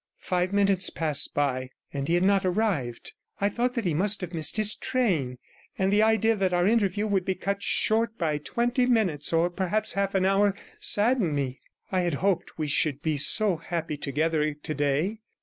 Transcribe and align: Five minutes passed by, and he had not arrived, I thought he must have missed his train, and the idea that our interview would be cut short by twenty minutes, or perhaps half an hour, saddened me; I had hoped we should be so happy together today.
Five 0.17 0.51
minutes 0.51 0.89
passed 0.89 1.35
by, 1.35 1.69
and 1.93 2.07
he 2.07 2.15
had 2.15 2.23
not 2.23 2.43
arrived, 2.43 3.13
I 3.39 3.49
thought 3.49 3.75
he 3.79 3.93
must 3.93 4.21
have 4.21 4.33
missed 4.33 4.57
his 4.57 4.73
train, 4.73 5.37
and 5.77 5.93
the 5.93 6.01
idea 6.01 6.35
that 6.35 6.53
our 6.53 6.65
interview 6.65 7.05
would 7.05 7.23
be 7.23 7.35
cut 7.35 7.61
short 7.61 8.17
by 8.17 8.39
twenty 8.39 8.87
minutes, 8.87 9.31
or 9.31 9.51
perhaps 9.51 9.93
half 9.93 10.15
an 10.15 10.25
hour, 10.25 10.55
saddened 10.79 11.35
me; 11.35 11.59
I 11.91 11.99
had 12.01 12.15
hoped 12.15 12.57
we 12.57 12.65
should 12.65 13.03
be 13.03 13.17
so 13.17 13.57
happy 13.57 13.95
together 13.95 14.55
today. 14.55 15.19